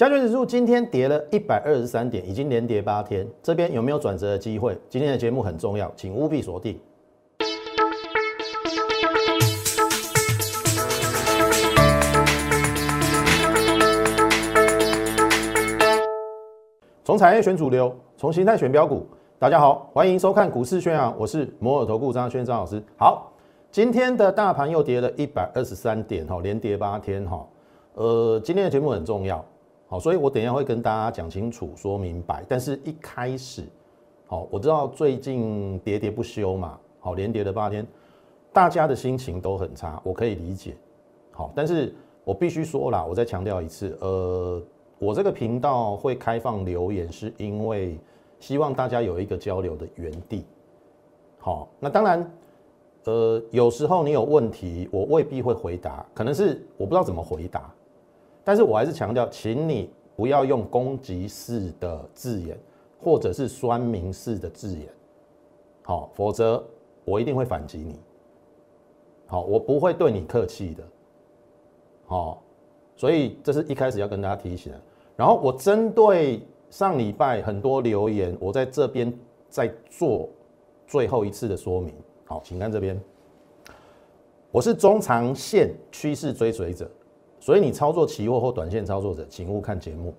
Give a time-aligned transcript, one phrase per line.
[0.00, 4.74] 加权指数今天跌了一百二十三点，已经连跌八天，这边有没有转折的机会？
[4.88, 6.80] 今天的节目很重要，请务必锁定。
[17.04, 19.06] 从产业选主流，从形态选标股。
[19.38, 22.82] 大家好，欢迎收看股市宣扬，我是摩尔投顾张轩张老师。
[22.96, 23.30] 好，
[23.70, 27.46] 今天的大盘又跌了一百二十三点，哈，连跌八天，哈。
[27.96, 29.44] 呃，今天的节目很重要，
[29.90, 32.42] 好，所以我等一下会跟大家讲清楚、说明白。
[32.48, 33.64] 但是一开始，
[34.26, 37.84] 好，我知道最近喋喋不休嘛，好，连跌了八天，
[38.52, 40.76] 大家的心情都很差，我可以理解，
[41.32, 41.92] 好，但是
[42.24, 44.62] 我必须说啦，我再强调一次，呃。
[45.02, 47.98] 我这个频道会开放留言，是因为
[48.38, 50.44] 希望大家有一个交流的园地。
[51.38, 52.30] 好，那当然，
[53.04, 57.72] 呃，有时候你有问题，我未必会回答，可能是我不知道怎么回答，
[58.50, 62.58] 但是我还是强调，请你不要用攻击式的字眼，
[63.00, 64.88] 或者是酸民式的字眼，
[65.84, 66.60] 好，否则
[67.04, 68.00] 我一定会反击你。
[69.28, 70.82] 好，我不会对你客气的。
[72.06, 72.42] 好，
[72.96, 74.80] 所以这是一开始要跟大家提醒的。
[75.14, 79.16] 然后我针对上礼拜很多留言，我在这边
[79.48, 80.28] 再做
[80.88, 81.94] 最后一次的说明。
[82.24, 83.00] 好，请看这边，
[84.50, 86.90] 我是中长线趋势追随者，
[87.40, 90.14] 所以你操作期货或短线操作者，请勿看节目。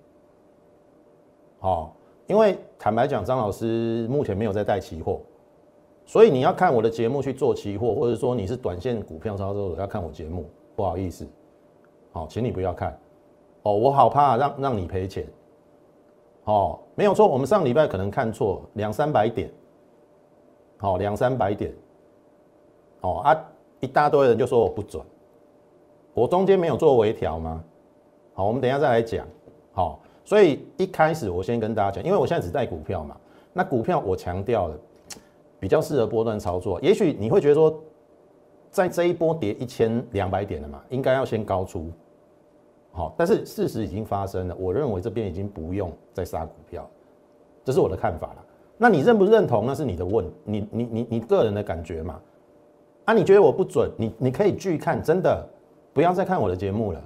[1.60, 5.22] 好，因为坦白讲，张老师目前没有在带期货，
[6.06, 11.28] 所以你要看我的节目去做期货，或者说你是短线股票操作者要看我节目，不好意思，
[12.12, 13.00] 好，请你不要看。
[13.62, 15.28] 哦，我好怕让让你赔钱。
[16.46, 19.48] 哦，没有错，我们上礼拜可能看错两三百点，
[20.78, 21.72] 好两三百点，
[23.02, 23.46] 哦啊，
[23.80, 25.06] 一大堆人就说我不准，
[26.14, 27.64] 我中间没有做微调吗？
[28.34, 29.26] 好，我们等一下再来讲。
[29.74, 33.16] 好，所以一开始我先跟大家讲，因为我现在只带股票嘛，
[33.54, 34.76] 那股票我强调了，
[35.60, 36.80] 比较适合波段操作。
[36.82, 37.74] 也许你会觉得说，
[38.70, 41.90] 在这一波跌一千两百点了嘛，应该要先高出。
[42.92, 46.90] 好，但是事实已经发生了，我认为这边已经不用再杀股票，
[47.64, 48.46] 这是我的看法了。
[48.78, 49.66] 那你认不认同？
[49.66, 52.20] 那是你的问，你你你你个人的感觉嘛？
[53.06, 53.90] 啊，你觉得我不准？
[53.98, 55.48] 你你可以去看，真的
[55.94, 57.02] 不要再看我的节目了。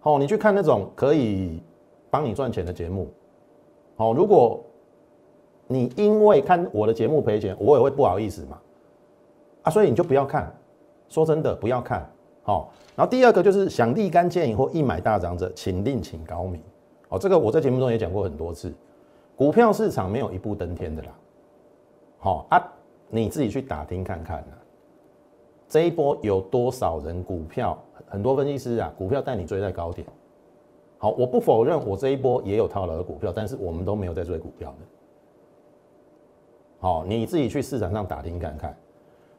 [0.00, 1.62] 好，你去看那种可以
[2.10, 3.12] 帮你赚钱的节目。
[3.96, 4.64] 好，如果
[5.66, 8.58] 你因为看我的节目赔钱，我也会不好意思嘛。
[9.62, 10.52] 啊，所以你就不要看，
[11.08, 12.08] 说真的，不要看。
[12.42, 12.72] 好。
[12.94, 16.60] 然后第二个就是想立竿见影或一买大涨者，请另请高明。
[17.08, 18.70] 哦，这个我在节目中也讲过很多次，
[19.34, 21.08] 股票市场没有一步登天的啦。
[22.18, 22.62] 好啊，
[23.08, 24.44] 你自己去打听看看，
[25.72, 27.82] 这一波有多少人股票？
[28.06, 30.06] 很多分析师啊，股票带你追在高点。
[30.98, 34.86] 好，我不否认我这一波也有套牢的股票，但是我们都没有在追股票的。
[36.78, 38.76] 好，你自己去市场上打听看看，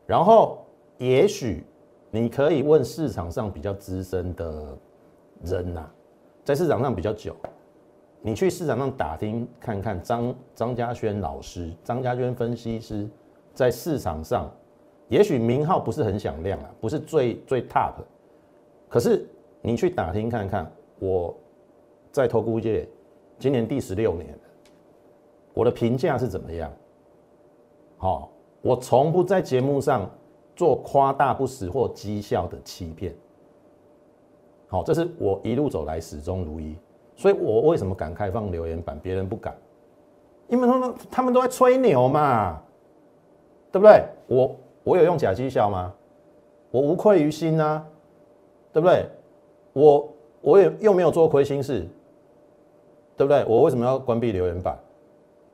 [0.08, 0.58] 然后
[0.98, 1.64] 也许。
[2.16, 4.78] 你可以问市场上比较资深的
[5.44, 5.84] 人呐，
[6.44, 7.36] 在市场上比较久，
[8.22, 13.10] 你去市场上打听看看张张家轩老师、张家轩分析师
[13.52, 14.48] 在市场上，
[15.14, 17.94] 也许名号不是很响亮啊，不是最最 top，
[18.90, 19.30] 可是
[19.62, 21.36] 你去打听看看，我
[22.12, 22.88] 在投顾界
[23.38, 24.36] 今年第十六年，
[25.54, 26.72] 我的评价是怎么样？
[27.98, 28.32] 好，
[28.62, 30.10] 我从不在节目上。
[30.56, 33.12] 做夸大不实或讥笑的欺骗，
[34.68, 36.78] 好，这是我一路走来始终如一。
[37.16, 39.58] 所以我为什么敢开放留言板，别人不敢？
[40.50, 42.62] 因为他们他们都在吹牛嘛，
[43.72, 44.06] 对不对？
[44.28, 45.94] 我我有用假绩效吗？
[46.72, 47.86] 我无愧于心啊，
[48.72, 49.06] 对不对？
[49.74, 51.88] 我我也又没有做亏心事，
[53.16, 53.46] 对不对？
[53.48, 54.78] 我为什么要关闭留言板？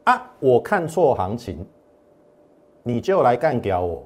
[0.05, 1.65] 啊，我看错行情，
[2.83, 4.03] 你就来干掉我。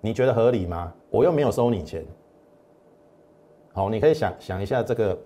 [0.00, 0.92] 你觉得合理吗？
[1.08, 2.04] 我又没有收你钱。
[3.72, 5.18] 好，你可以想想一下这个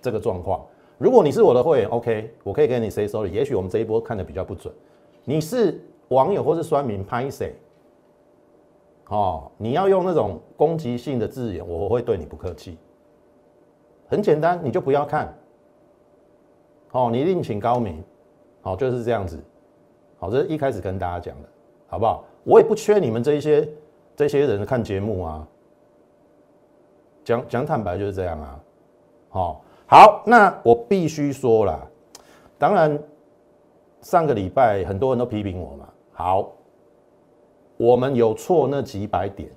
[0.00, 0.64] 这个状况。
[0.98, 3.30] 如果你是我的会员，OK，我可以跟你 say sorry。
[3.30, 4.72] 也许我们这一波看的比较不准。
[5.24, 7.54] 你是网友或是酸民拍谁？
[9.08, 12.78] 哦，你要用那种攻击性的字眼，我会对你不客气。
[14.08, 15.32] 很简单，你就不要看。
[16.92, 18.02] 哦，你另请高明。
[18.62, 19.42] 好，就是这样子。
[20.18, 21.48] 好，这是一开始跟大家讲的，
[21.86, 22.24] 好不好？
[22.44, 23.68] 我也不缺你们这一些。
[24.16, 25.46] 这些人看节目啊，
[27.22, 28.60] 讲讲坦白就是这样啊，
[29.28, 31.86] 好，好，那我必须说了，
[32.56, 32.98] 当然
[34.00, 36.50] 上个礼拜很多人都批评我嘛，好，
[37.76, 39.50] 我们有错那几百点，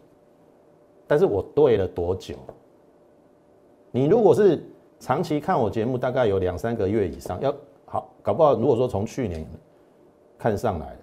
[1.07, 2.35] 但是我对了多久？
[3.91, 4.63] 你如果是
[4.99, 7.53] 长期看我节目大概有两三个月以上，要
[7.85, 9.45] 好搞不好，如果说从去年
[10.37, 10.95] 看上来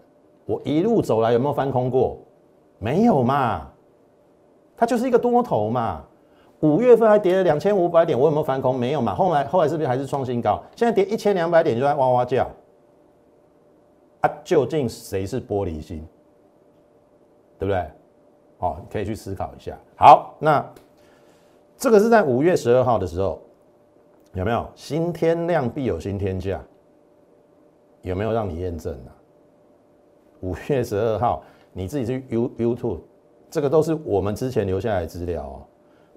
[0.45, 2.19] 我一路走来有没有翻空过？
[2.79, 3.67] 没有嘛，
[4.77, 6.05] 它就是一个多头嘛。
[6.61, 8.79] 五月份还跌了两千五百点，我有没有翻空？
[8.79, 9.15] 没有嘛。
[9.15, 10.63] 后来后来是不是还是创新高？
[10.77, 12.49] 现在跌一千两百点就在哇哇叫。
[14.21, 16.07] 啊，究竟谁是玻璃心？
[17.59, 17.85] 对不对？
[18.59, 19.77] 哦，可以去思考一下。
[19.97, 20.65] 好，那
[21.77, 23.39] 这个是在五月十二号的时候，
[24.33, 26.59] 有没有新天量必有新天价？
[28.03, 29.11] 有没有让你验证啊？
[30.41, 31.43] 五月十二号，
[31.73, 33.01] 你自己去 You YouTube，
[33.51, 35.63] 这个都是我们之前留下来资料哦。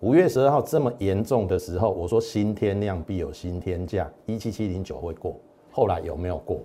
[0.02, 5.36] 五月十二号这么严重的时候，我说新天量必有新天价，一七七零九会过，
[5.72, 6.62] 后来有没有过？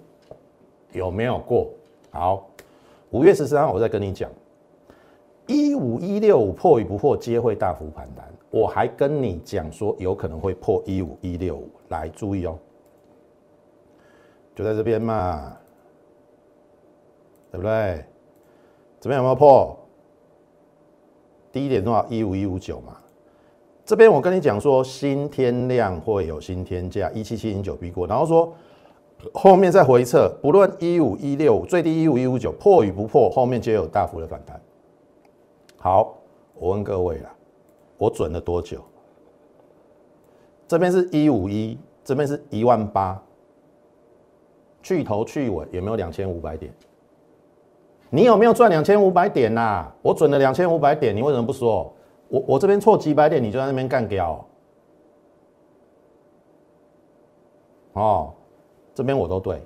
[0.93, 1.69] 有没有过？
[2.11, 2.47] 好，
[3.11, 4.31] 五月十三号我再跟你讲。
[5.47, 8.25] 一五一六五破与不破，皆会大幅盘单。
[8.51, 11.69] 我还跟你讲说，有可能会破一五一六五。
[11.89, 12.59] 来注意哦，
[14.55, 15.53] 就在这边嘛，
[17.51, 18.05] 对不对？
[19.01, 19.77] 这边有没有破？
[21.53, 22.07] 低点多少？
[22.09, 22.97] 一五一五九嘛。
[23.85, 28.07] 这边我跟你讲说，新天量会有新天价，一七七零九逼过。
[28.07, 28.53] 然后说
[29.35, 34.59] 后面再回撤，不论一五一六五最低一五一五九破与不破，后面皆有大幅的反弹。
[35.85, 36.17] 好，
[36.55, 37.31] 我问各位啦，
[37.99, 38.81] 我准了多久？
[40.67, 43.23] 这边是一五一，这边是一万八，
[44.83, 46.73] 去头去尾有没有两千五百点？
[48.09, 49.87] 你有没有赚两千五百点呐？
[50.01, 51.93] 我准了两千五百点，你为什么不说？
[52.29, 54.43] 我我这边错几百点，你就在那边干掉？
[57.93, 58.33] 哦，
[58.95, 59.63] 这边我都对，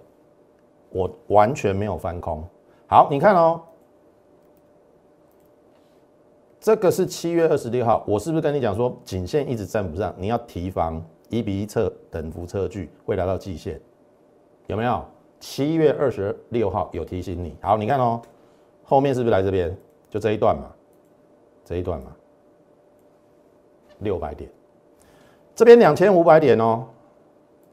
[0.90, 2.42] 我完全没有翻空。
[2.88, 3.60] 好，你看哦。
[6.60, 13.80] 这个是七月二十六号，我是不是跟你讲说颈线一直站不上，你要提防一比一测等幅测距会来到季线，
[14.66, 15.04] 有没有？
[15.38, 17.56] 七月二十六号有提醒你。
[17.60, 18.20] 好，你看哦，
[18.82, 19.76] 后面是不是来这边？
[20.10, 20.64] 就这一段嘛，
[21.64, 22.10] 这一段嘛，
[24.00, 24.50] 六百点，
[25.54, 26.84] 这边两千五百点哦，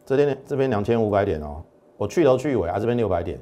[0.06, 1.64] 这边这边两千五百点哦，
[1.98, 3.40] 我去头去尾啊，这边六百点。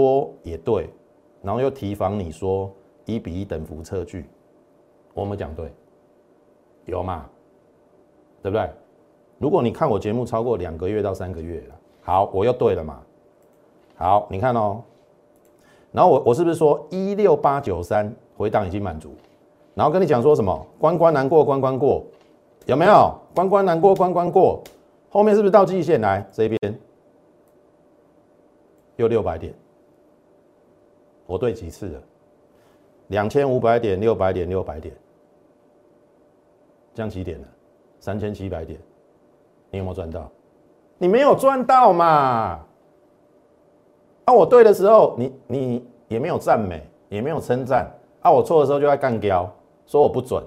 [0.00, 0.88] 多也对，
[1.42, 2.72] 然后又提防你说
[3.04, 4.24] 一比一等幅测距，
[5.12, 5.70] 我们讲对，
[6.86, 7.28] 有嘛？
[8.42, 8.70] 对不对？
[9.36, 13.02] 如果你看我节目超过两个月到三个月了，好，我又对了嘛？
[13.94, 14.82] 好，你看哦，
[15.92, 19.12] 然后我我是不是说一六八九三回档已经满足？
[19.74, 20.66] 然后跟你讲说什么？
[20.78, 22.02] 关关难过关关过，
[22.64, 23.14] 有没有？
[23.34, 24.62] 关关难过关关过，
[25.10, 26.58] 后面是不是到季线来这边
[28.96, 29.54] 又六百点？
[31.30, 32.02] 我对几次了？
[33.06, 34.92] 两千五百点、六百点、六百点，
[36.92, 37.46] 降几点了？
[38.00, 38.76] 三千七百点，
[39.70, 40.28] 你有没有赚到？
[40.98, 42.58] 你没有赚到嘛？
[44.24, 47.88] 啊，我对的时候，你你也没有赞美，也没有称赞。
[48.22, 49.48] 啊，我错的时候就在干掉，
[49.86, 50.42] 说我不准，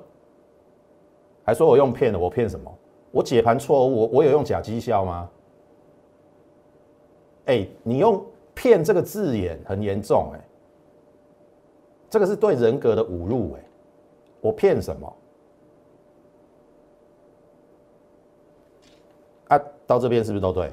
[1.45, 2.69] 还说我用骗的，我骗什么？
[3.09, 5.29] 我解盘错误，我我有用假绩效吗？
[7.45, 8.21] 哎，你用
[8.53, 10.39] 骗这个字眼很严重，哎。
[12.13, 13.65] 这个是对人格的侮辱，哎，
[14.39, 15.15] 我骗什么？
[19.47, 20.71] 啊，到这边是不是都对？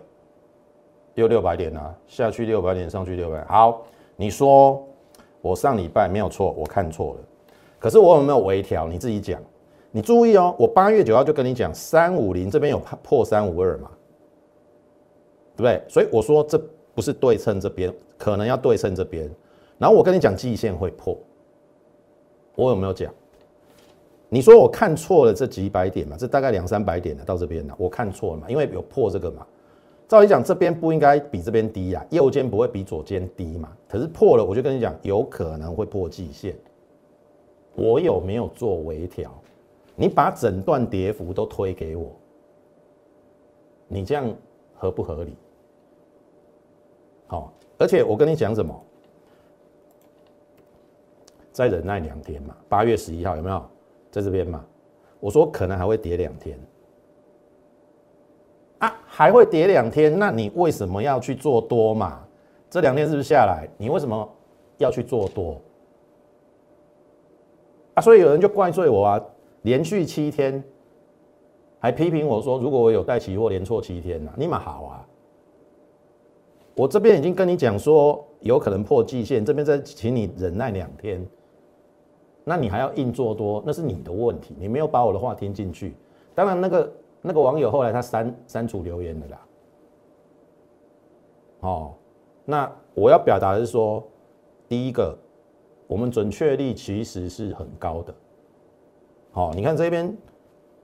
[1.14, 3.42] 又六百点啊，下去六百点，上去六百。
[3.46, 3.82] 好，
[4.16, 4.86] 你说
[5.40, 7.20] 我上礼拜没有错，我看错了。
[7.78, 8.86] 可是我有没有微调？
[8.86, 9.42] 你自己讲。
[9.92, 13.90] 你注意哦，我八月九号就跟你讲，三五零这边有破三五二嘛，
[15.56, 15.82] 对不对？
[15.88, 16.62] 所以我说这
[16.94, 19.26] 不是对称这边，可能要对称这边。
[19.78, 21.16] 然后我跟你讲，季线会破。
[22.60, 23.10] 我有没有讲？
[24.28, 26.14] 你说我看错了这几百点嘛？
[26.18, 28.50] 这大概两三百点的到这边了，我看错了嘛？
[28.50, 29.46] 因为有破这个嘛。
[30.06, 33.72] 照理讲，这边不应该比这边低啊，右肩不会比左肩低嘛。
[33.88, 36.54] 可是破了，我就跟你讲，有可能会破季线。
[37.74, 39.32] 我有没有做微调？
[39.96, 42.12] 你把整段跌幅都推给我，
[43.88, 44.30] 你这样
[44.74, 45.34] 合不合理？
[47.26, 48.78] 好，而且我跟你讲什么？
[51.52, 53.62] 再忍耐两天嘛，八月十一号有没有
[54.10, 54.64] 在这边嘛？
[55.18, 56.58] 我说可能还会跌两天
[58.78, 62.24] 啊，还会跌两天，那你为什么要去做多嘛？
[62.70, 63.68] 这两天是不是下来？
[63.76, 64.28] 你为什么
[64.78, 65.60] 要去做多
[67.94, 68.00] 啊？
[68.00, 69.20] 所以有人就怪罪我啊，
[69.62, 70.62] 连续七天
[71.78, 75.06] 还批评我说，如果我有带期货连错七天呢，你们好啊！
[76.76, 81.26] 我这边已经跟你讲说有可能破季线，这边再请你忍耐两天。
[82.50, 85.94] 那你还要硬做多，那是你的问题，你没有把我的话听进去。
[86.34, 86.92] 当然，那个
[87.22, 89.46] 那个网友后来他删删除留言了啦。
[91.60, 91.94] 哦，
[92.44, 94.02] 那我要表达的是说，
[94.66, 95.16] 第一个，
[95.86, 98.12] 我们准确率其实是很高的。
[99.30, 100.12] 好，你看这边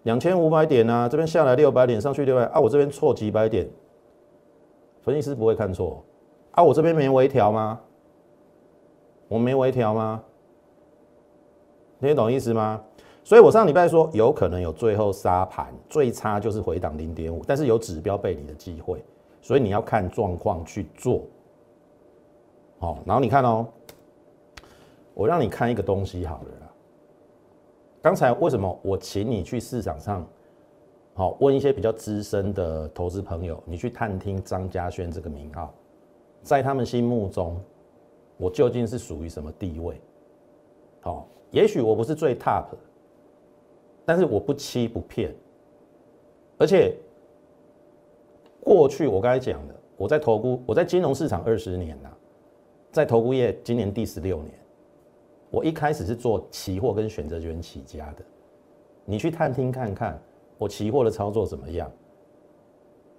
[0.04, 3.68] 两千五百点啊，这边下来六百点，上去六百啊，我这边错几百点，
[5.02, 6.04] 分析师不会看错
[6.52, 7.80] 啊，我这边没微调吗？
[9.26, 10.22] 我没微调吗？
[12.06, 12.82] 听懂意思吗？
[13.24, 19.04] 所以我上礼拜说有可能有最后杀盘，最差就是回档零点五，但是有指标背离的机会，
[19.42, 21.22] 所以你要看状况去做。
[22.78, 23.66] 好，然后你看哦，
[25.14, 26.72] 我让你看一个东西好了。
[28.00, 30.24] 刚才为什么我请你去市场上，
[31.14, 35.74] 好问一些比较资深的投资朋友，你去探听张家轩这个名号，
[36.42, 37.60] 在他们心目中。
[38.38, 39.98] 我究竟是属于什么地位？
[41.00, 42.66] 好，也许我不是最 top，
[44.04, 45.34] 但是我不欺不骗，
[46.58, 46.94] 而且
[48.60, 52.14] 过去我刚才讲的，我在投顾，我在金融市场二十年了，
[52.92, 54.52] 在投顾业今年第十六年，
[55.48, 58.24] 我一开始是做期货跟选择权起家的，
[59.06, 60.20] 你去探听看看
[60.58, 61.90] 我期货的操作怎么样？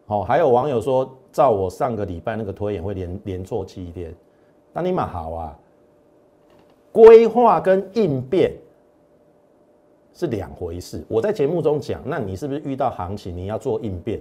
[0.06, 4.14] 好，还有网友说，照我上个礼拜那个推演会连连做七天。
[4.74, 5.60] 那你蛮好啊，
[6.98, 8.52] 规划跟应变
[10.16, 11.06] 是两回事。
[11.08, 14.20] 我在节目中讲，那你是不是遇到行情你要做应变？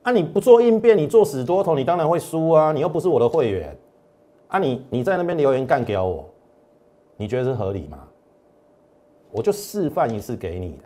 [0.00, 2.72] 啊，你不做应变，你做死多头，你当然会输啊！
[2.72, 3.76] 你又不是我的会员，
[4.48, 6.26] 啊，你你在那边留言干掉我，
[7.18, 8.08] 你觉得是合理吗？
[9.30, 10.84] 我就示范一次给你的。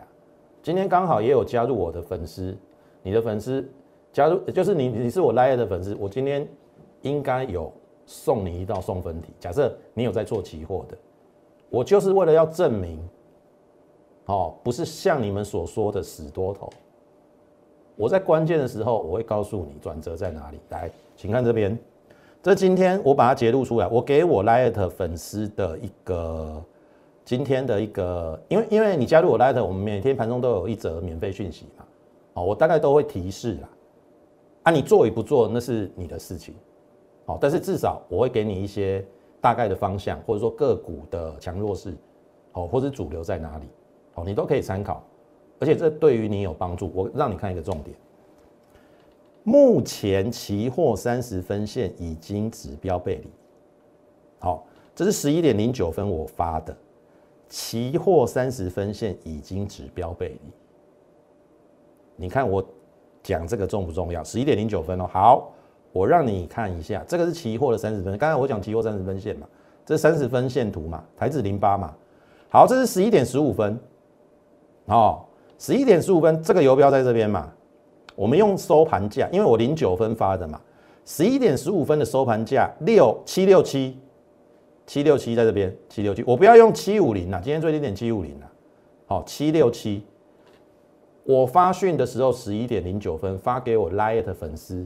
[0.61, 2.53] 今天刚好也有加入我的粉丝，
[3.01, 3.65] 你的粉丝
[4.11, 6.45] 加入就是你，你是我 l i 的粉丝，我今天
[7.01, 7.71] 应该有。
[8.05, 9.33] 送你一道送分题。
[9.39, 10.97] 假设你有在做期货的，
[11.69, 12.99] 我就是为了要证明，
[14.25, 16.69] 哦，不是像你们所说的死多头。
[17.95, 20.59] 我在关键的时候，我会告诉你转折在哪里。
[20.69, 21.77] 来，请看这边，
[22.43, 26.61] 这今天我把它揭露出来，我给我 Light 粉丝的一个
[27.23, 31.85] 今天的一个，因为因为你加入我 Light，我们每天盘中都有一则免费讯息嘛，
[32.33, 33.69] 哦，我大概都会提示啦。
[34.63, 36.53] 啊，你做与不做那是你的事情。
[37.25, 39.03] 好，但是至少我会给你一些
[39.41, 41.95] 大概的方向，或者说个股的强弱势，
[42.53, 43.65] 哦，或者主流在哪里，
[44.13, 45.03] 哦，你都可以参考，
[45.59, 46.91] 而且这对于你有帮助。
[46.93, 47.97] 我让你看一个重点，
[49.41, 53.29] 目前期货三十分线已经指标背离，
[54.37, 54.63] 好，
[54.93, 56.77] 这是十一点零九分我发的，
[57.49, 60.39] 期货三十分线已经指标背离，
[62.17, 62.63] 你看我
[63.23, 64.23] 讲这个重不重要？
[64.23, 65.51] 十一点零九分哦，好。
[65.95, 68.17] 我让你看一下，这个是期货的三十分。
[68.17, 69.47] 刚才我讲期货三十分线嘛，
[69.85, 71.95] 这三十分线图嘛，台指零八嘛。
[72.49, 73.79] 好，这是十一点十五分。
[74.87, 75.23] 哦，
[75.57, 77.49] 十一点十五分，这个游标在这边嘛。
[78.13, 80.59] 我们用收盘价，因为我零九分发的嘛。
[81.05, 83.97] 十一点十五分的收盘价六七六七，
[84.85, 86.21] 七六七在这边，七六七。
[86.27, 88.51] 我不要用七五零了，今天最低点七五零了。
[89.05, 90.03] 好，七六七。
[91.23, 94.85] 我发讯的时候十一点零九分发给我 Light 粉丝。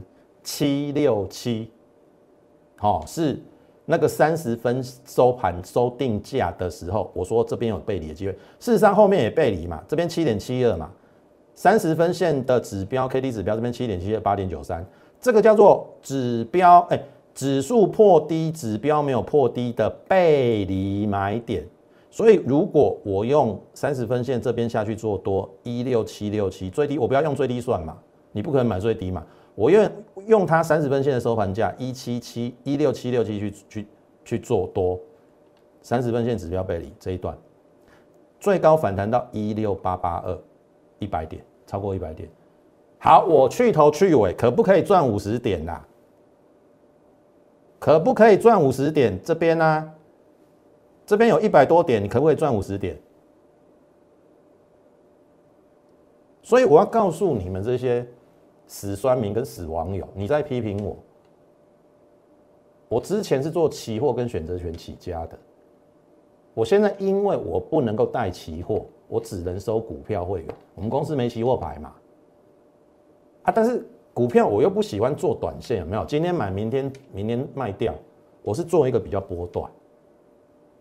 [0.51, 1.70] 七六七，
[2.75, 3.39] 好是
[3.86, 8.32] 那个三十分收盘收定价的时候，我说这边有背离的机会。
[8.60, 10.89] 事实上后面也背离嘛，这边七点七二嘛，
[11.53, 14.84] 三十分线的指标 K D 指标这边七点七二八点九三，
[15.22, 17.00] 这个叫做指标哎，
[17.36, 21.63] 指数破低，指标没有破低的背离买点。
[22.10, 27.96] 所以如果我用三十分线这边下去做多一六七六七最低，我不要用最低算嘛，
[28.32, 29.24] 你不可能买最低嘛。
[29.60, 29.92] 我用
[30.25, 33.88] 用它三十分线的收盘价一七七一六七六七去去
[34.24, 34.98] 去做多，
[35.82, 37.38] 三十分线指标背离这一段，
[38.39, 40.39] 最高反弹到一六八八二，
[41.00, 42.30] 一百点超过一百点，
[43.00, 45.86] 好，我去头去尾，可不可以赚五十点啦？
[47.80, 49.22] 可不可以赚五十点？
[49.22, 49.94] 这边呢？
[51.06, 52.98] 这边有一百多点，你可不可以赚五十点？
[56.44, 58.08] 所以我要告诉你们这些。
[58.70, 60.96] 死酸民跟死网友，你在批评我？
[62.88, 65.38] 我之前是做期货跟选择权起家的，
[66.54, 70.56] 我现在因为我不能够带期货，我只能收股票会员。
[70.76, 71.94] 我们公司没期货牌嘛，
[73.44, 73.84] 啊，但是
[74.14, 76.06] 股票我又不喜欢做短线，有没有？
[76.06, 77.94] 今天买，明天明天卖掉，
[78.44, 79.70] 我是做一个比较波段，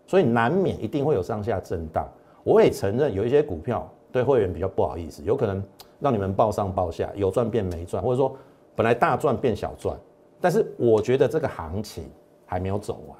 [0.05, 2.07] 所以难免一定会有上下震荡。
[2.43, 5.63] 我也承认有一些股票对会员比较不好意思，有可能。
[6.01, 8.33] 让你们报上报下，有赚变没赚，或者说
[8.73, 9.99] 本来大赚变小赚，
[10.39, 12.05] 但是我觉得这个行情
[12.45, 13.17] 还没有走完，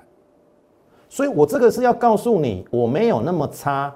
[1.09, 3.93] 所以我这个是要告诉你，我没有那么差。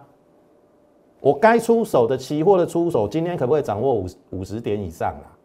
[1.21, 5.37] 我该出手的期货的出手，今天可不可以掌握五五十点以上啦？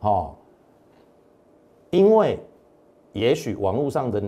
[0.00, 0.34] 哦，
[1.88, 2.38] 因为
[3.14, 4.22] 也许网络上的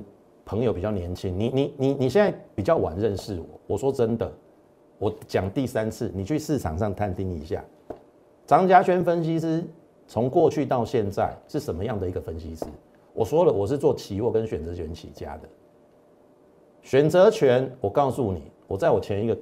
[0.47, 3.61] 朋友比较年轻，你你你你现在比较晚认识我。
[3.67, 4.33] 我说真的，
[4.99, 7.65] 我讲第三次，你去市场上探听一下，
[8.47, 9.65] 张家轩分析师
[10.07, 12.65] 从过去到现在是什么样的一个分析师？
[13.13, 15.49] 我说了，我是做期货跟选择权起家的。
[16.83, 19.39] 选择权，我告诉你，我在我前一个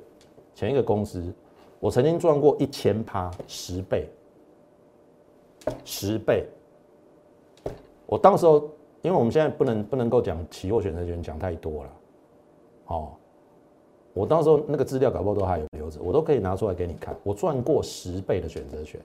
[0.55, 1.33] 前一个公司，
[1.79, 4.09] 我曾经赚过一千趴十倍。
[5.85, 6.47] 十倍，
[8.05, 8.69] 我到时候，
[9.01, 11.91] 因为我们现在不能不能够讲期货选择权讲太多了，
[12.89, 13.13] 哦，
[14.15, 17.15] 我到时候那个资料搞不好都还有留着，我都可以拿出来给你看。
[17.23, 18.99] 我赚过十倍的选择权，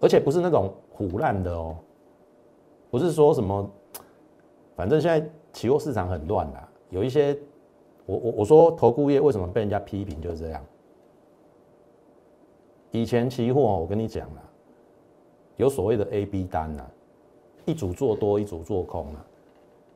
[0.00, 1.76] 而且不是那种虎烂的哦，
[2.90, 3.70] 不是说什么，
[4.76, 7.38] 反正现在期货市场很乱啦，有一些，
[8.04, 10.62] 我我我说投顾业为什么被人家批评就是这样，
[12.90, 14.42] 以前期货我跟你讲了。
[15.58, 16.82] 有所谓的 A、B 单呐，
[17.66, 19.24] 一组做多，一组做空啊，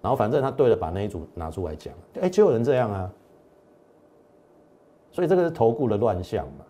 [0.02, 3.12] 然后反正他对了，把那一组拿出来讲，哎，就有人这样啊，
[5.16, 6.64] 所以这个是投顾的乱象嘛，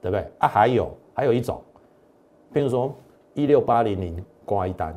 [0.00, 0.46] 对不对啊？
[0.46, 1.60] 还有还有一种，
[2.54, 2.94] 譬如说
[3.34, 4.94] 一六八零零挂一单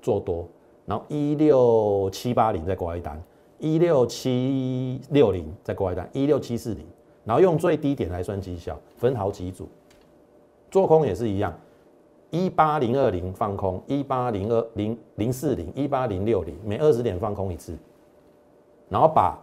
[0.00, 0.46] 做多，
[0.84, 3.20] 然后一六七八零再挂一单，
[3.58, 6.86] 一六七六零再挂一单，一六七四零，
[7.24, 9.68] 然后用最低点来算绩效，分好几组，
[10.70, 11.52] 做空也是一样。
[12.30, 17.76] 一八零二零放空，一八零二零零四零，一八零六零，每二十点放空一次，
[18.88, 19.36] 然后把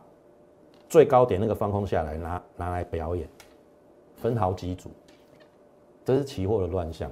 [0.93, 3.27] 最高点那个放空下来拿拿来表演，
[4.15, 4.91] 分好几组，
[6.05, 7.11] 这是期货的乱象。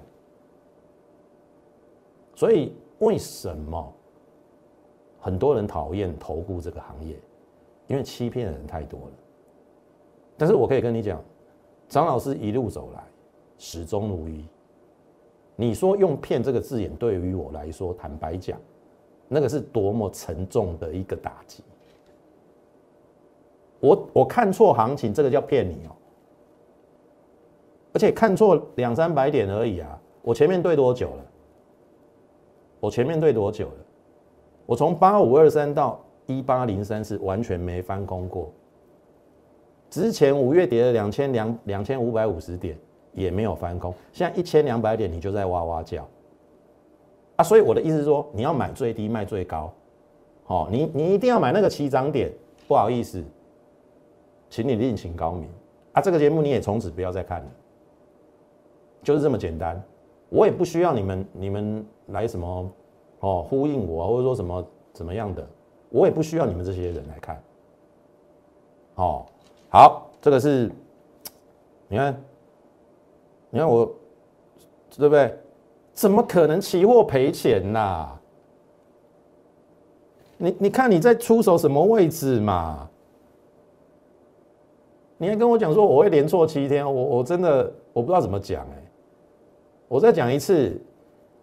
[2.35, 3.91] 所以为什么
[5.19, 7.19] 很多人讨厌投顾这个行业？
[7.87, 9.11] 因为欺骗的人太多了。
[10.37, 11.19] 但是我可以跟你讲，
[11.89, 13.03] 张老师一路走来
[13.57, 14.45] 始终如一。
[15.55, 18.61] 你说用骗这个字眼，对于我来说，坦白讲，
[19.27, 21.63] 那个是多么沉重的一个打击。
[23.81, 25.91] 我我看错行情，这个叫骗你哦。
[27.93, 29.99] 而且看错两三百点而已啊！
[30.21, 31.25] 我前面对多久了？
[32.79, 33.85] 我前面对多久了？
[34.65, 38.49] 我从八五二三到一八零三是完全没翻空过。
[39.89, 42.77] 之前五月跌了两千两两千五百五十点。
[43.13, 46.07] 也没有翻空，现在一千两百点你就在哇哇叫
[47.35, 47.43] 啊！
[47.43, 49.69] 所以我的意思是说，你要买最低卖最高，
[50.45, 52.31] 好，你你一定要买那个起涨点。
[52.69, 53.21] 不好意思，
[54.51, 55.49] 请你另请高明
[55.93, 56.01] 啊！
[56.01, 57.47] 这个节目你也从此不要再看了，
[59.01, 59.81] 就是这么简单。
[60.29, 62.71] 我也不需要你们你们来什么
[63.21, 65.47] 哦呼应我，或者说什么怎么样的，
[65.89, 67.41] 我也不需要你们这些人来看。
[68.95, 69.25] 哦，
[69.69, 70.69] 好，这个是
[71.87, 72.21] 你看。
[73.53, 73.85] 你看我，
[74.95, 75.37] 对不对？
[75.93, 78.17] 怎么可能期货赔钱呐？
[80.37, 82.89] 你你看你在出手什么位置嘛？
[85.21, 88.83] 你还跟我讲说我会连错七天，我我真的我不知道怎么讲哎。
[89.87, 90.75] 我再讲一次，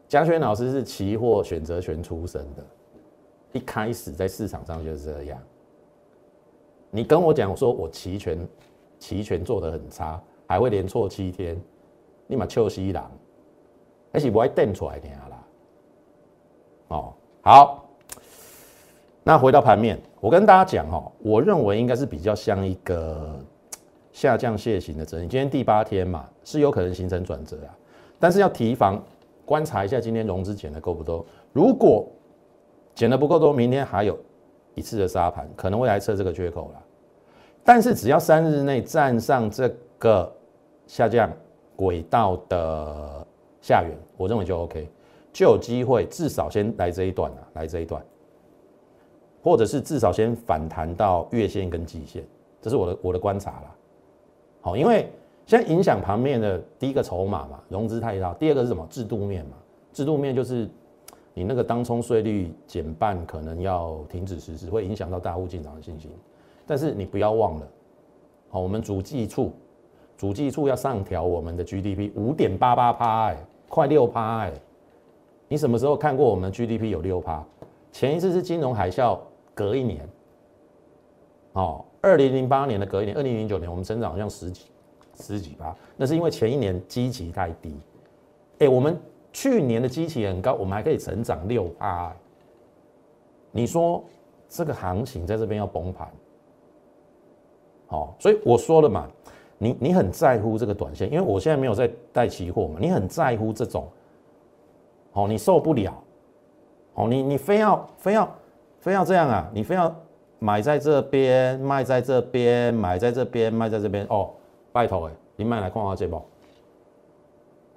[0.08, 2.66] 蒋雪老师是期货选择权出身的，
[3.52, 5.38] 一开始在市场上就是这样。
[6.90, 8.48] 你跟我讲说我期权
[8.98, 11.56] 期权做的很差，还会连错七天。
[12.26, 13.00] 你嘛笑死人，
[14.12, 15.46] 还是不会瞪出来听啦。
[16.88, 17.12] 哦，
[17.42, 17.88] 好，
[19.22, 23.38] 那回到盘面，我跟大家讲哦，我认为应该是比较像一个
[24.18, 25.28] 下降楔形的整理。
[25.28, 27.70] 今天第八天嘛，是有可能形成转折啊，
[28.18, 29.00] 但是要提防，
[29.44, 31.24] 观察一下今天融资减的够不多。
[31.52, 32.04] 如果
[32.96, 34.18] 减的不够多，明天还有
[34.74, 36.82] 一次的杀盘，可能会来测这个缺口了。
[37.62, 40.28] 但是只要三日内站上这个
[40.88, 41.30] 下降。
[41.76, 43.24] 轨道的
[43.60, 44.88] 下缘，我认为就 OK，
[45.32, 48.04] 就有机会至少先来这一段啊，来这一段，
[49.44, 52.24] 或者是至少先反弹到月线跟季线，
[52.60, 53.76] 这是我的我的观察啦。
[54.60, 55.08] 好，因为
[55.46, 58.86] 现在影响盘面的第一个筹码嘛，融资太大；第二个是什么？
[58.90, 59.56] 制度面嘛，
[59.92, 60.68] 制度面就是
[61.34, 66.10] 你那个当冲税率减半，可能要停止实施，会影响到大户进场的信心。
[66.66, 67.68] 但是你不要忘了，
[68.50, 69.52] 好，我们主计处。
[70.16, 73.36] 主计处要上调我们的 GDP 五点八八趴，哎，
[73.68, 74.52] 快六趴，哎，
[75.46, 77.44] 你什么时候看过我们 GDP 有六趴？
[77.92, 79.16] 前一次是金融海啸，
[79.54, 80.08] 隔一年，
[81.52, 84.66] 哦，二零零八年的隔一年，二零零九年我们增长好像十几
[85.20, 87.74] 十几八，那是因为前一年基期太低，
[88.60, 88.98] 哎，我们
[89.32, 92.14] 去年的基期很高，我们还可以成长六趴，
[93.50, 94.02] 你说
[94.48, 96.08] 这个行情在这边要崩盘，
[97.88, 99.08] 好，所以我说了嘛，
[99.58, 103.88] 你你很在乎这个短线，因为我现在没有在带期货嘛，你很在乎这种，
[105.12, 106.00] 哦，你受不了，
[106.94, 108.34] 哦，你你非要非要
[108.78, 109.94] 非要这样啊，你非要
[110.38, 114.30] 买在这边，卖在这边，买在这边，卖在这边，哦，
[114.72, 116.22] 拜托哎，你买来看我节目，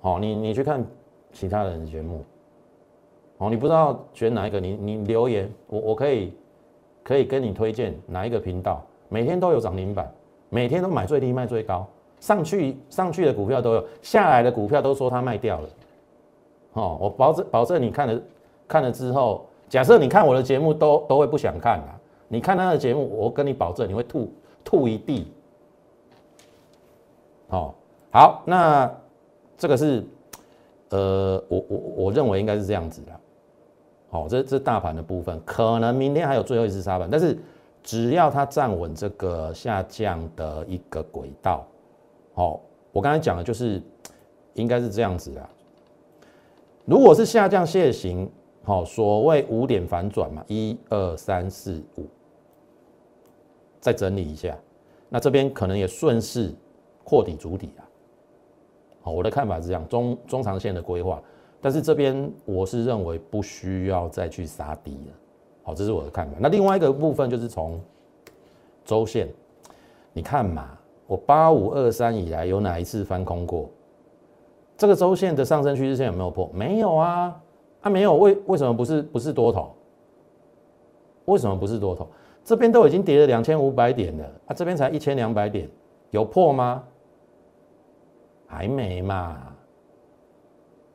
[0.01, 0.85] 好，你你去看
[1.31, 2.23] 其他人的节目，
[3.37, 6.33] 哦，你不知道选哪一个，你你留言，我我可以。
[7.03, 10.09] 可以跟你推荐哪一个频道，每天都有涨停板，
[10.49, 11.85] 每天都买最低卖最高，
[12.19, 15.69] 上去上去的股票都有，下来的股票都说它卖掉了。
[16.73, 18.21] 哦，我保证保证你看了
[18.67, 22.00] 看了之后，假设你看我的节目都都会不想看了，
[22.31, 24.31] 你看他的节目，我跟你保证你会吐
[24.63, 25.27] 吐一地。
[27.49, 27.73] 哦，
[28.09, 28.89] 好，那
[29.57, 30.01] 这个是
[30.91, 33.11] 呃，我我我认为应该是这样子的。
[34.09, 37.37] 好，这这大盘的部分，可能明天还有最后一次杀盘，但是
[37.83, 41.67] 只要它站稳这个下降的一个轨道，
[42.33, 42.61] 好，
[42.93, 43.81] 我刚才讲的就是
[44.53, 45.49] 应该是这样子的。
[46.85, 48.29] 如果是下降楔形，
[48.63, 52.05] 好，所谓五点反转嘛，一二三四五，
[53.81, 54.57] 再整理一下，
[55.09, 56.53] 那这边可能也顺势
[57.03, 57.83] 扩底筑底啊。
[59.01, 61.21] 好，我的看法是这样，中中长线的规划。
[61.59, 65.13] 但是这边我是认为不需要再去杀低了，
[65.63, 66.37] 好，这是我的看法。
[66.39, 67.79] 那另外一个部分就是从
[68.85, 69.27] 周线，
[70.13, 73.69] 你看嘛，我八五二三以来有哪一次翻空过？
[74.77, 76.49] 这个周线的上升趋势线有没有破？
[76.53, 77.39] 没有啊，
[77.81, 79.71] 啊没有，为为什么不是不是多头？
[81.25, 82.07] 为什么不是多头？
[82.43, 85.69] 这边都已经跌了两千五百点了，啊这边才一千两百点，
[86.09, 86.83] 有破吗？
[88.47, 89.55] 还没嘛，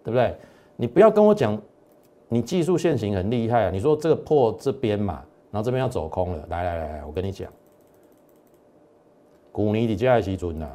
[0.05, 0.37] 对不对？
[0.77, 1.59] 你不要跟我讲，
[2.29, 3.71] 你技术线型很厉害啊！
[3.71, 7.51] 你说这个破这边嘛，然后这边要走空了，来来来来，我跟你讲，
[9.51, 10.69] 古尼底加西尊呐，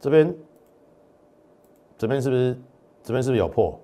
[0.00, 0.34] 这边
[1.96, 2.58] 这边是不是
[3.06, 3.78] 这边是不是有破？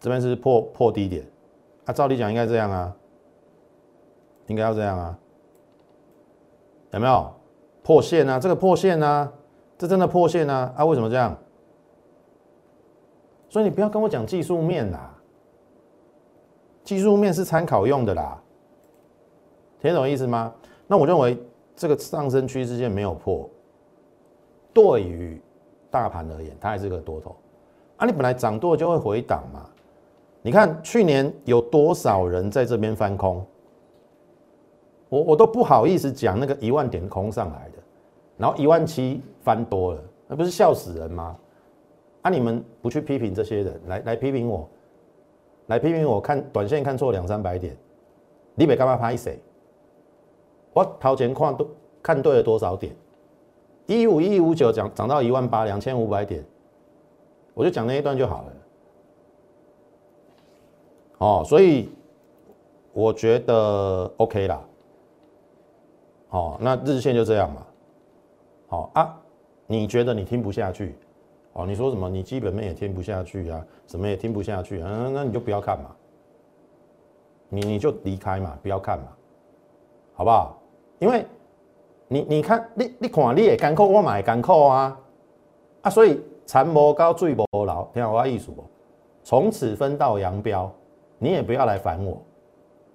[0.00, 1.24] 这边是破破低点，
[1.84, 2.96] 啊，照理讲应该这样啊，
[4.48, 5.16] 应该要这样啊。
[6.90, 7.32] 有没有
[7.84, 8.40] 破线啊？
[8.40, 9.32] 这个破线啊，
[9.76, 10.74] 这真的破线啊！
[10.76, 11.38] 啊，为什么这样？
[13.48, 15.14] 所以你不要跟我讲技术面啦，
[16.82, 18.42] 技术面是参考用的啦，
[19.80, 20.52] 听懂意思吗？
[20.88, 21.40] 那我认为
[21.76, 23.48] 这个上升趋势线没有破，
[24.74, 25.40] 对于
[25.90, 27.36] 大盘而言，它还是个多头
[27.96, 28.06] 啊。
[28.06, 29.68] 你本来涨多就会回档嘛。
[30.42, 33.44] 你看去年有多少人在这边翻空？
[35.08, 37.78] 我我都不好意思讲那个一万点空上来的，
[38.36, 41.36] 然后一万七翻多了，那不是笑死人吗？
[42.22, 44.68] 啊，你们不去批评这些人，来来批评我，
[45.66, 47.76] 来批评我看短线看错两三百点，
[48.54, 49.38] 你别干嘛拍谁？
[50.74, 51.66] 我掏钱看都
[52.02, 52.94] 看对了多少点？
[53.88, 56.44] 一五一五九涨涨到一万八两千五百点，
[57.54, 58.52] 我就讲那一段就好了。
[61.16, 61.88] 哦，所以
[62.92, 64.62] 我觉得 OK 啦。
[66.28, 67.66] 哦，那日线就这样嘛。
[68.66, 69.18] 好啊，
[69.66, 70.94] 你觉得你听不下去？
[71.54, 72.10] 哦，你说什么？
[72.10, 74.82] 你基本面也听不下去啊，什么也听不下去。
[74.84, 75.96] 嗯，那你就不要看嘛。
[77.48, 79.06] 你你就离开嘛，不要看嘛，
[80.12, 80.60] 好不好？
[80.98, 81.24] 因为
[82.08, 84.98] 你你看，你你看你也干扣，我买干扣啊。
[85.82, 88.64] 啊，所以残魔高，最不牢，听我意思不？
[89.22, 90.70] 从此分道扬镳，
[91.18, 92.20] 你也不要来烦我，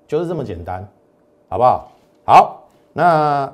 [0.08, 0.88] 就是这么简单，
[1.48, 1.88] 好不好？
[2.26, 2.60] 好。
[2.96, 3.52] 那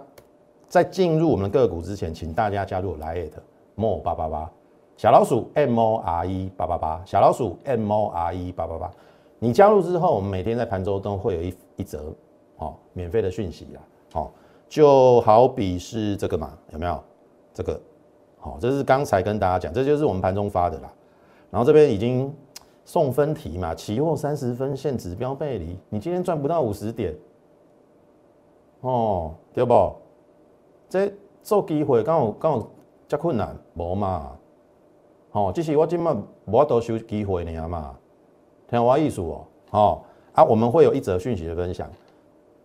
[0.67, 3.31] 在进入我们的个股之前，请大家加入来 at
[3.77, 4.49] mo 八八八
[4.97, 8.91] 小老鼠 m o r e 八八八小老鼠 m o r e 八八八。
[9.39, 12.13] 你加入之后，我们每天在盘中都会有一一则
[12.57, 13.79] 哦免费的讯息啊，
[14.19, 14.31] 哦
[14.69, 17.03] 就好比是这个嘛，有没有
[17.53, 17.77] 这个？
[18.37, 20.93] 好，这是刚才跟大家讲，这就是我们盘中发的啦。
[21.49, 22.33] 然后这边已经
[22.85, 27.13] 送分题嘛，期货三十分线指标背离，你今天赚不到五十点。
[28.81, 29.93] 哦，对不？
[30.87, 31.11] 这
[31.43, 32.71] 做机会敢有敢有
[33.07, 33.57] 遮困难？
[33.73, 34.31] 无嘛？
[35.31, 37.95] 哦，只是我今麦无多收机会尔嘛，
[38.69, 39.45] 听我意思哦。
[39.71, 40.01] 哦
[40.33, 41.89] 啊，我们会有一则讯息的分享，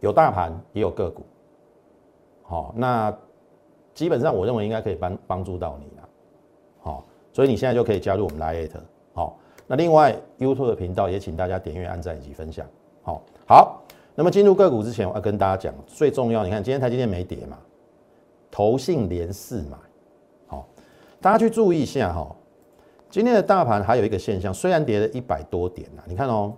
[0.00, 1.22] 有大盘也有个股。
[2.44, 3.12] 好，那
[3.92, 6.08] 基本上我认为应该可以帮帮助到你了。
[6.80, 8.70] 好，所以你现在就可以加入我们 Lite。
[9.12, 12.66] 好，那另外 YouTube 的频道也请大家点阅、按赞以及分享。
[13.02, 13.80] 好，好。
[14.16, 16.44] 那么进入个股之前，我要跟大家讲最重要。
[16.44, 17.58] 你看今天台积电没跌嘛，
[18.48, 19.76] 投信连四买，
[20.46, 20.68] 好，
[21.20, 22.36] 大家去注意一下哈。
[23.10, 26.54] 今天的大盘还有一个现象，虽然跌了一百多点啊，你看哦，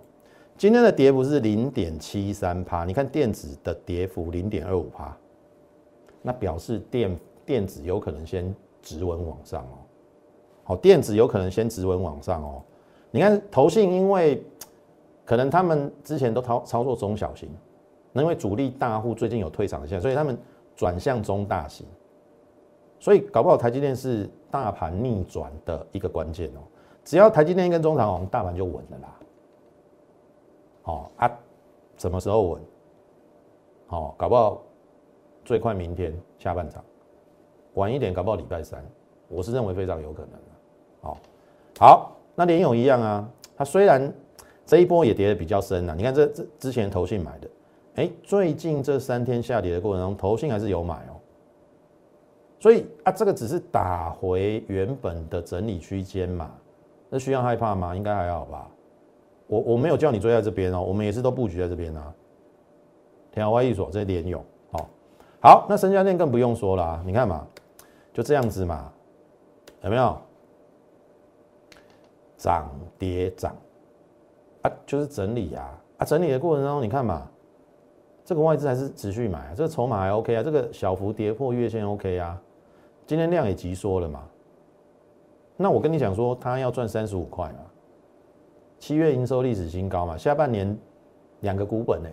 [0.58, 5.16] 今天的跌幅是零点七三趴，你看电子的跌幅零点二五趴，
[6.26, 9.78] 那表示电电子有可能先直稳往上哦，
[10.64, 12.60] 好，电子有可能先直稳往上哦。
[13.12, 14.44] 你看投信，因为
[15.24, 17.48] 可能他们之前都操操作中小型，
[18.10, 20.36] 那因为主力大户最近有退场的现象，所以他们
[20.74, 21.86] 转向中大型。
[22.98, 26.60] 所以搞不好台积电是大盘逆转的一个关键哦。
[27.04, 29.16] 只要台积电跟中长红，大盘就稳了啦。
[30.82, 31.38] 哦啊，
[31.96, 32.62] 什么时候稳？
[33.90, 34.60] 哦，搞不好
[35.46, 36.84] 最快明天下半场，
[37.74, 38.84] 晚一点搞不好礼拜三，
[39.28, 40.38] 我是认为非常有可能的。
[41.00, 41.18] 好，
[41.78, 44.12] 好，那联勇一样啊，它虽然
[44.66, 47.48] 这一波也跌的比较深啊，你看这这之前投信买的，
[47.94, 51.14] 哎，最近这三天下跌的过程中，投信还是有买哦。
[52.58, 56.52] 所以啊，这个只是打回原本的整理区间嘛，
[57.08, 57.94] 那需要害怕吗？
[57.94, 58.68] 应该还好吧。
[59.46, 62.12] 我我没有叫你追在这边哦，我们也是都布局在这边啊。
[63.30, 64.42] 天华一所这些连用，
[65.40, 67.46] 好，那深家电更不用说了，你看嘛，
[68.12, 68.92] 就这样子嘛，
[69.82, 70.18] 有没有？
[72.36, 73.56] 涨跌涨
[74.62, 77.26] 啊，就是整理呀啊，整理的过程中你看嘛，
[78.24, 82.40] 这个外资还是持续买啊，这个筹码还 OK 啊，这个小幅跌破月线 OK 啊。
[83.06, 84.22] 今天量也急缩了嘛？
[85.56, 87.60] 那我跟你讲说，他要赚三十五块嘛，
[88.78, 90.76] 七月营收历史新高嘛，下半年
[91.40, 92.08] 两个股本呢，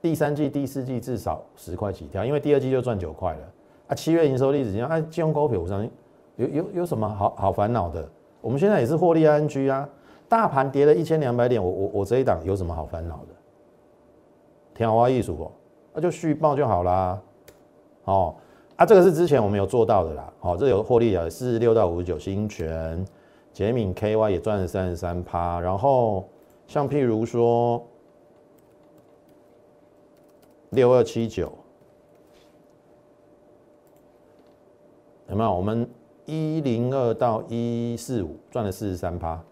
[0.00, 3.40] 第三季、第四季至少十块起跳，因为第二季就赚九块了
[3.88, 3.94] 啊。
[3.94, 5.88] 七月营收历史新高，啊，金融股票上
[6.36, 8.08] 有有有什么好好烦恼的？
[8.40, 9.88] 我们现在也是获利安居啊，
[10.28, 13.34] 大盘跌了一千两百点，我我我这一档有什么好烦恼的？
[14.74, 15.50] 天花艺术哦，
[15.94, 17.20] 那就续报就好啦，
[18.04, 18.34] 哦。
[18.76, 23.04] 啊，这个是之前我们有做到的啦，好，这有获利啊，四十六到五十九，新权、
[23.52, 26.28] 杰敏 KY 也赚了三十三趴，然后
[26.68, 27.84] 像譬如说
[30.70, 31.52] 六二七九，
[35.28, 35.54] 有没有？
[35.54, 35.88] 我们
[36.26, 39.42] 一零二到一四五赚了四十三趴，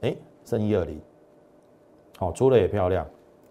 [0.00, 1.00] 哎，剩一二零，
[2.18, 3.06] 好，出的也漂亮，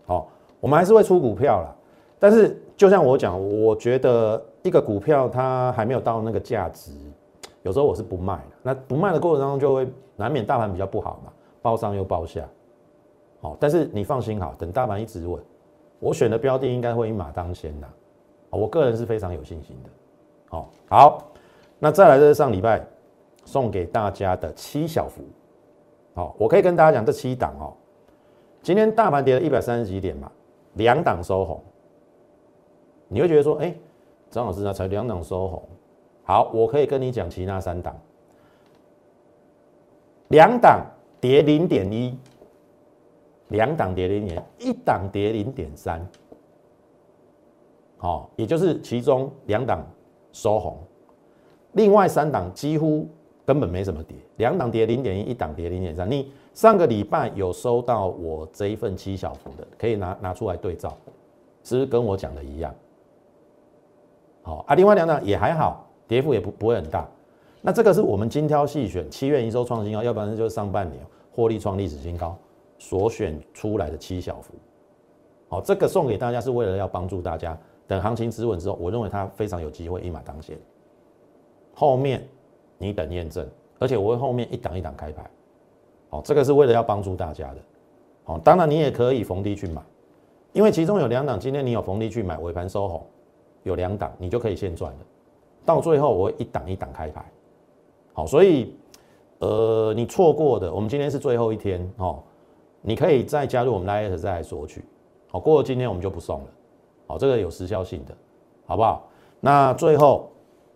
[0.06, 0.28] 好，
[0.60, 1.76] 我们还是会出股票啦，
[2.20, 4.44] 但是就像我讲，我觉得。
[4.66, 6.92] 一个股票它还没有到那个价值，
[7.62, 8.56] 有时候我是不卖的。
[8.64, 12.44] 那不卖的过程当中，就会难免大盘比较不好嘛，包上又包下。
[13.42, 15.40] 好，但是你放心好，等大盘一直稳，
[16.00, 17.88] 我选的标的应该会一马当先的。
[18.50, 19.90] 我个人是非常有信心的。
[20.50, 21.32] 好，好，
[21.80, 22.86] 那再来这是上礼拜
[23.44, 25.24] 送给大家的七小福。
[26.14, 27.74] 好，我可以跟大家讲这七档哦。
[28.62, 30.32] 今天大盘跌了一百三十几点嘛，
[30.74, 31.64] 两档收红，
[33.08, 33.74] 你会觉得说，哎。
[34.32, 35.64] 张老师，那才两档收红，
[36.24, 37.96] 好，我可以跟你讲，其他三档，
[40.28, 40.84] 两档
[41.22, 42.18] 跌零点一，
[43.50, 46.06] 两档跌零点，一档跌零点三，
[47.98, 49.86] 好，也就是其中两档
[50.32, 50.78] 收红，
[51.74, 53.08] 另外三档几乎
[53.46, 56.10] 根本没什么跌，两档跌零点一，一档跌零点三。
[56.10, 60.98] 你上个礼拜有收到我这一份七小幅的，可以拿拿出来对照，
[61.64, 62.74] 是不是跟我讲的一样？
[64.42, 67.08] 好啊，另外两档也还好，跌幅也不不会很大。
[67.62, 72.38] 那这个是我们精挑细选，七月营收创新高，要不然就是上半年获利创历史新高
[72.78, 74.54] 所选出来的七小幅。
[75.48, 77.58] 好，这个送给大家是为了要帮助大家，
[77.88, 80.58] 等行情止稳之后，我认为它非常有机会一马当先。
[81.74, 82.28] 后面
[82.78, 83.48] 你等验证，
[83.80, 85.30] 而且我会后面一档一档开牌。
[86.10, 87.58] 好，这个是为了要帮助大家的。
[88.24, 89.82] 好，当然你也可以逢低去买，
[90.54, 93.06] 因为其中有两档今天你有逢低去买，尾盘收红。
[93.64, 95.00] 有两档，你就可以先赚了。
[95.66, 97.26] 到最后我会一档一档开牌，
[98.14, 98.76] 好，所以
[99.40, 102.22] 呃，你错过的，我们今天是最后一天哦，
[102.88, 104.86] 你可以再加入我们来再来索取，
[105.28, 106.48] 好，过了今天我们就不送了，
[107.08, 108.16] 好，这个有时效性的，
[108.66, 109.08] 好不好？
[109.40, 110.30] 那最后，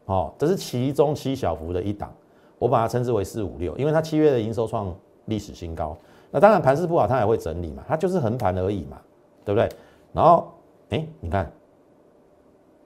[0.05, 2.11] 哦，这是其中七小幅的一档，
[2.57, 4.93] 我把它称之为四五六，因为它七月的营收创
[5.25, 5.95] 历史新高。
[6.31, 8.99] 那当然盘势不好，它也会整理嘛，它就是横盘而已嘛，
[9.45, 9.69] 对不对？
[10.11, 10.47] 然后，
[10.89, 11.51] 哎，你看。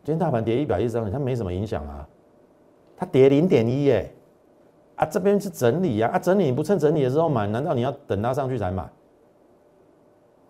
[0.06, 2.06] 今天大盘跌一百一十三点，它没什么影响啊，
[2.98, 4.14] 它跌零点一耶，
[4.98, 8.86] 啊这边是整理呀，啊整理你不趁整理的时候买，难道你要等它上去才买？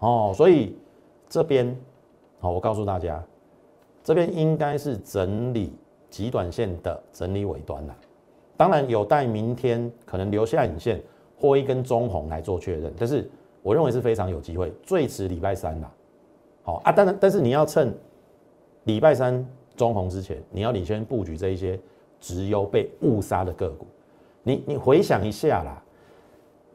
[0.04, 0.78] 哦，所以
[1.30, 1.76] 这边
[2.40, 3.24] 好，我告诉大家，
[4.04, 5.74] 这边应该是整理
[6.10, 7.96] 极短线的整理尾端了，
[8.58, 11.02] 当然有待明天可能留下影线
[11.40, 13.30] 或一根中红来做确认，但是
[13.62, 15.92] 我认为是非常有机会，最迟礼拜三啦。
[16.64, 17.94] 好啊，当然但是你要趁。
[18.86, 21.80] 礼拜三中红之前，你要领先布局这一些
[22.20, 23.88] 直优被误杀的个股。
[24.42, 25.83] 你你回想一下啦，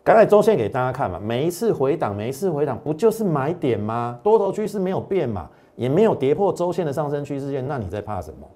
[0.09, 4.19] 刚才周线给大家看嘛，每一次回档，每一次回档，不就是买点吗？
[4.23, 8.49] 多头趋势没有变嘛，也没有跌破周线的上升趋势线，那你在怕什么？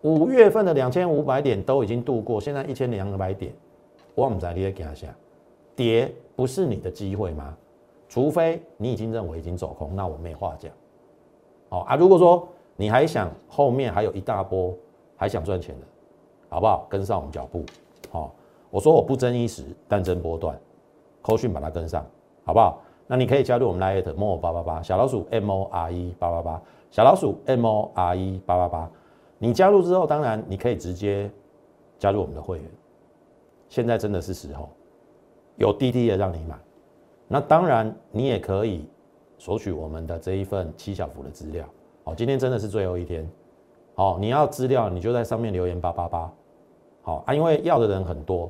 [0.00, 3.52] 五月份的两千五百点都已经度过，现在一千两百点，
[4.14, 5.14] 我们在跌给他下，
[5.76, 7.54] 跌不是你的机会吗？
[8.08, 10.72] 除非你已经认为已经走空，那我没话讲。
[11.68, 14.74] 好啊，如果说你还想后面还有一大波，
[15.14, 15.86] 还想赚钱的，
[16.48, 16.86] 好不好？
[16.88, 17.62] 跟上我们脚步。
[18.10, 18.34] 好，
[18.70, 20.58] 我说我不争一时，但争波段，
[21.20, 22.06] 扣讯把它跟上，
[22.44, 22.80] 好不好？
[23.06, 28.90] 那你可以加入我们 Lite More 八八八小老鼠 M O R E 八八八小老鼠 M O R E 八八八。
[29.38, 31.28] 你加入之后，当然你可以直接
[31.98, 32.70] 加入我们的会员。
[33.68, 34.68] 现在真的是时候，
[35.56, 36.56] 有滴滴的让你买。
[37.26, 38.88] 那当然，你也可以
[39.38, 41.64] 索取我们的这一份七小福的资料。
[42.04, 43.28] 好，今天真的是最后一天。
[43.94, 46.32] 好，你要资料，你就在上面留言八八八。
[47.02, 48.48] 好啊，因为要的人很多。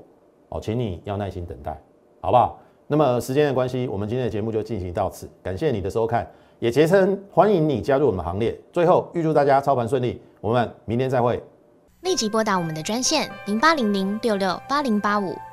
[0.50, 1.76] 哦，请你要耐心等待，
[2.20, 2.60] 好不好？
[2.86, 5.28] 那么时间的关系，我们今天的节目就进行到此。
[5.42, 6.30] 感谢你的收看。
[6.58, 8.54] 也竭诚欢迎你加入我们行列。
[8.70, 11.42] 最后，预祝大家操盘顺利，我们明天再会。
[12.02, 15.34] 立即拨打我们的专线零八零零六六八零八五